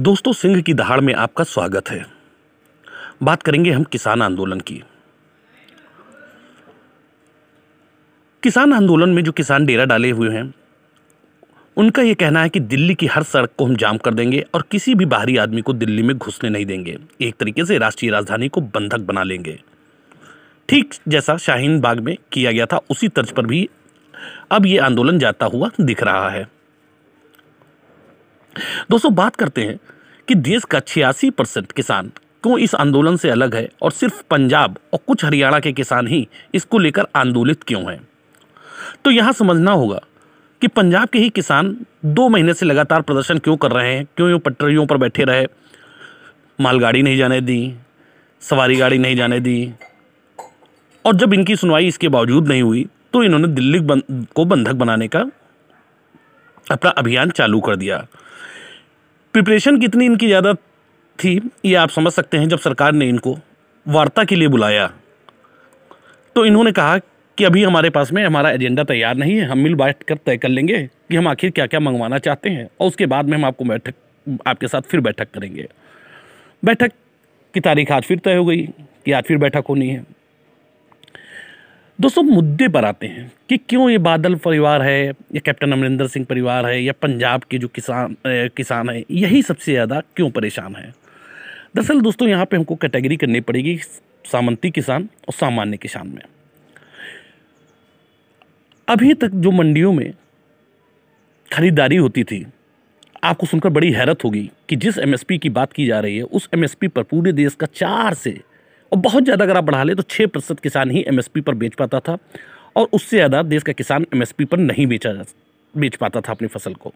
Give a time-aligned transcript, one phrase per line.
[0.00, 2.06] दोस्तों, सिंह की दहाड़ में आपका स्वागत है।
[3.22, 4.82] बात करेंगे हम किसान आंदोलन की।
[8.42, 10.54] किसान आंदोलन में जो किसान डेरा डाले हुए हैं,
[11.76, 14.64] उनका यह कहना है कि दिल्ली की हर सड़क को हम जाम कर देंगे और
[14.70, 18.48] किसी भी बाहरी आदमी को दिल्ली में घुसने नहीं देंगे। एक तरीके से राष्ट्रीय राजधानी
[18.48, 19.60] को बंधक बना लेंगे।
[20.68, 23.68] ठीक जैसा शाहीन बाग में किया गया था, उसी तर्ज पर भी
[24.50, 26.59] अब ये आंदोलन जाता हुआ दिख रहा है।
[28.90, 29.78] दोस्तों, बात करते हैं
[30.28, 32.10] कि देश का छियासी परसेंट किसान
[32.42, 36.26] क्यों इस आंदोलन से अलग है और सिर्फ़ पंजाब और कुछ हरियाणा के किसान ही
[36.54, 38.00] इसको लेकर आंदोलित क्यों हैं?
[39.04, 40.00] तो यहाँ समझना होगा
[40.62, 44.06] कि पंजाब के ही किसान दो महीने से लगातार प्रदर्शन क्यों कर रहे हैं?
[44.16, 45.46] क्यों यूँ पटरियों पर बैठे रहे?
[46.58, 47.74] मालगाड़ी नहीं जाने दी,
[48.42, 49.72] सवारी गाड़ी नहीं जाने दी।
[51.04, 53.78] और जब इनकी सुनवाई इसके बावजूद नहीं हुई तो इन्होंने दिल्ली
[54.34, 55.20] को बंधक बनाने का
[56.66, 58.06] अपना अभियान चालू कर दिया।
[59.34, 60.52] प्रिपरेशन कितनी इनकी ज़्यादा
[61.18, 63.36] थी, ये आप समझ सकते हैं जब सरकार ने इनको
[63.86, 64.86] वार्ता के लिए बुलाया।
[66.36, 69.74] तो इन्होंने कहा कि अभी हमारे पास में हमारा एजेंडा तैयार नहीं है, हम मिल
[69.74, 73.06] बैठ कर तय कर लेंगे कि हम आखिर क्या क्या मंगवाना चाहते हैं और उसके
[73.06, 73.94] बाद में हम आपको बैठक,
[74.46, 75.68] आपके साथ फिर बैठक करेंगे।
[76.62, 76.92] बैठक
[77.54, 78.66] की तारीख आज फिर तय हो गई
[79.04, 80.04] कि आज फिर बैठक होनी है।
[82.00, 86.24] दोस्तों मुद्दे पर आते हैं कि क्यों ये बादल परिवार है, या कैप्टन अमरिंदर सिंह
[86.26, 90.94] परिवार है, या पंजाब के जो किसान किसान है, यही सबसे ज़्यादा क्यों परेशान है?
[91.76, 93.76] दरअसल दोस्तों, यहाँ पे हमको कैटेगरी करनी पड़ेगी
[94.26, 96.22] सामंती किसान और सामान्य किसान में।
[98.88, 100.12] अभी तक जो मंडियों में
[101.50, 102.44] खरीदारी होती थी,
[103.24, 106.48] आपको सुनकर बड़ी हैरत होगी कि जिस एमएसपी की बात की जा रही है, उस
[106.54, 108.40] एमएसपी पर पूरे देश का चार से
[108.92, 111.74] और बहुत ज़्यादा अगर आप बढ़ा ले तो छः प्रतिशत किसान ही एमएसपी पर बेच
[111.74, 112.18] पाता था
[112.76, 115.24] और उससे ज़्यादा देश का किसान एमएसपी पर नहीं बेचा जा
[115.74, 116.92] बेच पाता था अपनी फ़सल को।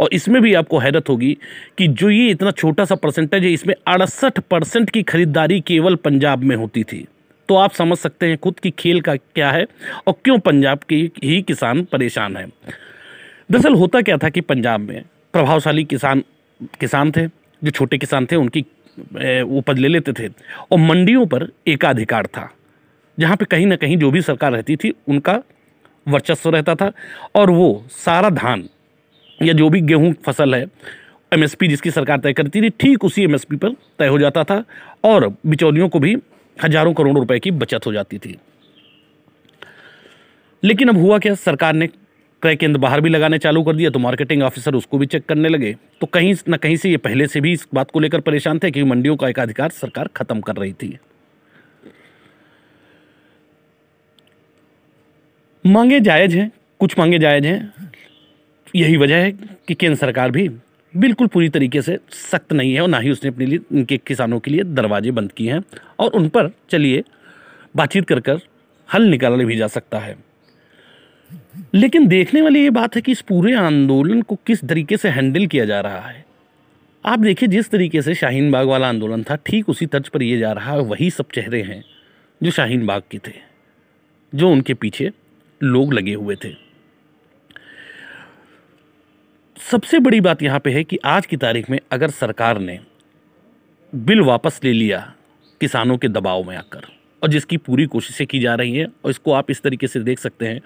[0.00, 1.36] और इसमें भी आपको हैरत होगी
[1.78, 6.42] कि जो ये इतना छोटा सा परसेंटेज है, इसमें अड़सठ परसेंट की खरीदारी केवल पंजाब
[6.42, 7.06] में होती थी।
[7.48, 9.66] तो आप समझ सकते हैं खुद की खेल का क्या है
[10.06, 12.46] और क्यों पंजाब के ही किसान परेशान है।
[13.50, 15.02] दरअसल होता क्या था कि पंजाब में
[15.34, 16.22] प्रभावशाली किसान
[16.80, 18.64] किसान थे, जो छोटे किसान थे, उनकी
[19.44, 20.28] वो पद ले लेते थे।
[20.72, 22.48] और मंडियों पर एकाधिकार था।
[23.18, 25.40] जहाँ पे कहीं ना कहीं जो भी सरकार रहती थी, उनका
[26.06, 26.90] वर्चस्व रहता था।
[27.34, 28.68] और वो सारा धान
[29.42, 30.66] या जो भी गेहूँ फ़सल है,
[31.32, 34.62] एमएसपी जिसकी सरकार तय करती थी, ठीक उसी एमएसपी पर तय हो जाता था
[35.04, 36.16] और बिचौलियों को भी
[36.56, 38.36] हज़ारों करोड़ों रुपए की बचत हो जाती थी।
[40.62, 41.34] लेकिन अब हुआ क्या?
[41.36, 41.88] सरकार ने
[42.42, 45.48] क्रय केंद्र बाहर भी लगाने चालू कर दिया तो मार्केटिंग ऑफिसर उसको भी चेक करने
[45.48, 48.58] लगे। तो कहीं ना कहीं से ये पहले से भी इस बात को लेकर परेशान
[48.58, 50.98] थे कि मंडियों का एकाधिकार सरकार खत्म कर रही थी।
[55.64, 57.92] मांगे जायज़ हैं, कुछ मांगे जायज़ हैं।
[58.76, 60.48] यही वजह है कि केंद्र सरकार भी
[60.94, 64.40] बिल्कुल पूरी तरीके से सख्त नहीं है और ना ही उसने अपने लिए, उनके किसानों
[64.40, 65.62] के लिए दरवाजे बंद किए हैं
[65.98, 67.02] और उन पर चलिए
[67.76, 68.40] बातचीत कर कर
[68.88, 70.16] हल निकाला भी जा सकता है।
[71.74, 75.46] लेकिन देखने वाली ये बात है कि इस पूरे आंदोलन को किस तरीके से हैंडल
[75.46, 76.24] किया जा रहा है।
[77.04, 80.38] आप देखिए, जिस तरीके से शाहीन बाग वाला आंदोलन था, ठीक उसी तर्ज पर ये
[80.38, 81.84] जा रहा है, वही सब चेहरे हैं
[82.40, 83.32] जो शाहीन बाग के थे,
[84.32, 85.10] जो उनके पीछे
[85.60, 86.54] लोग लगे हुए थे।
[89.56, 92.78] सबसे बड़ी बात यहाँ पे है कि आज की तारीख में अगर सरकार ने
[93.92, 95.00] बिल वापस ले लिया
[95.60, 96.86] किसानों के दबाव में आकर
[97.22, 100.18] और जिसकी पूरी कोशिशें की जा रही हैं, और इसको आप इस तरीके से देख
[100.18, 100.60] सकते हैं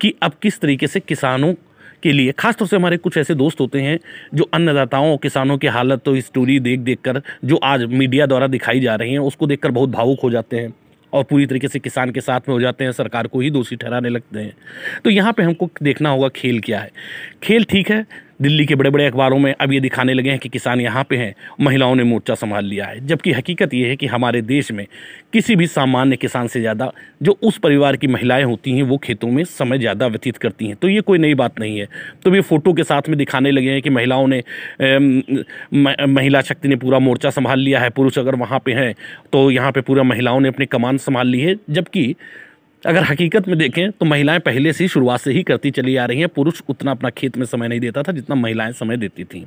[0.00, 1.54] कि अब किस तरीके से किसानों
[2.02, 3.98] के लिए खासतौर से हमारे कुछ ऐसे दोस्त होते हैं
[4.34, 8.80] जो अन्नदाताओं, किसानों की हालत तो स्टोरी देख देख कर जो आज मीडिया द्वारा दिखाई
[8.80, 10.72] जा रही हैं, उसको देखकर बहुत भावुक हो जाते हैं
[11.12, 13.76] और पूरी तरीके से किसान के साथ में हो जाते हैं, सरकार को ही दोषी
[13.76, 14.52] ठहराने लगते हैं।
[15.04, 16.90] तो यहाँ पे हमको देखना होगा खेल क्या है।
[17.42, 18.06] खेल ठीक है
[18.42, 21.16] दिल्ली के बड़े बड़े अखबारों में अब ये दिखाने लगे हैं कि किसान यहाँ पे
[21.16, 24.86] हैं, महिलाओं ने मोर्चा संभाल लिया है। जबकि हकीकत ये है कि हमारे देश में
[25.32, 26.90] किसी भी सामान्य किसान से ज़्यादा
[27.22, 30.76] जो उस परिवार की महिलाएँ होती हैं, वो खेतों में समय ज़्यादा व्यतीत करती हैं।
[30.76, 31.88] तो ये कोई नई बात नहीं है।
[32.24, 34.42] तो ये फ़ोटो के साथ में दिखाने लगे हैं कि महिलाओं ने
[36.08, 38.94] महिला शक्ति ने पूरा मोर्चा संभाल लिया है। पुरुष अगर वहाँ पर हैं
[39.32, 42.14] तो यहाँ पर पूरा महिलाओं ने अपनी कमान संभाल ली है। जबकि
[42.86, 46.04] अगर हकीकत में देखें तो महिलाएँ पहले से ही शुरुआत से ही करती चली आ
[46.04, 49.24] रही हैं। पुरुष उतना अपना खेत में समय नहीं देता था जितना महिलाएँ समय देती
[49.24, 49.44] थीं।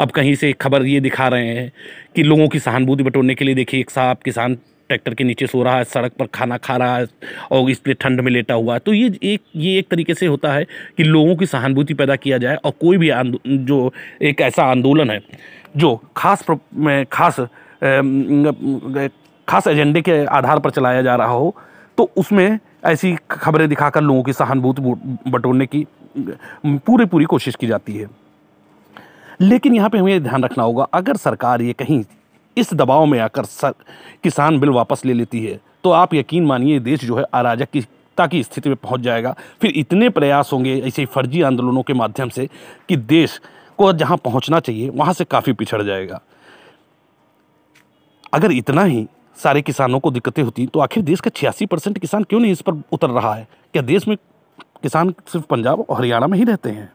[0.00, 1.70] अब कहीं से खबर ये दिखा रहे हैं
[2.16, 5.62] कि लोगों की सहानुभूति बटोरने के लिए देखिए, एक साहब किसान ट्रैक्टर के नीचे सो
[5.62, 7.06] रहा है, सड़क पर खाना खा रहा है
[7.50, 10.52] और इसलिए ठंड में लेटा हुआ है। तो ये एक ये एक तरीके से होता
[10.52, 10.64] है
[10.96, 13.10] कि लोगों की सहानुभूति पैदा किया जाए और कोई भी
[13.66, 13.92] जो
[14.22, 15.20] एक ऐसा आंदोलन है,
[15.76, 16.44] जो खास
[17.12, 17.40] खास
[19.48, 21.56] खास एजेंडे के आधार पर चलाया जा रहा हो
[21.98, 24.82] तो उसमें ऐसी खबरें दिखाकर लोगों की सहानुभूति
[25.30, 25.86] बटोरने की
[26.18, 28.08] पूरी पूरी कोशिश की जाती है।
[29.40, 32.02] लेकिन यहाँ पे हमें ध्यान रखना होगा अगर सरकार ये कहीं
[32.56, 33.72] इस दबाव में आकर सर,
[34.22, 38.42] किसान बिल वापस ले लेती है तो आप यकीन मानिए देश जो है अराजकता की
[38.42, 42.48] स्थिति में पहुँच जाएगा। फिर इतने प्रयास होंगे ऐसे फर्जी आंदोलनों के माध्यम से
[42.88, 43.40] कि देश
[43.78, 46.20] को जहाँ पहुँचना चाहिए वहाँ से काफ़ी पिछड़ जाएगा।
[48.32, 49.06] अगर इतना ही
[49.42, 52.60] सारे किसानों को दिक्कतें होती तो आखिर देश का छियासी परसेंट किसान क्यों नहीं इस
[52.60, 53.48] पर उतर रहा है?
[53.72, 54.16] क्या देश में
[54.82, 56.92] किसान सिर्फ़ पंजाब और हरियाणा में ही रहते हैं?